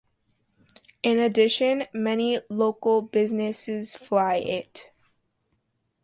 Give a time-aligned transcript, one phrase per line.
[1.03, 4.89] In addition, many local businesses fly it.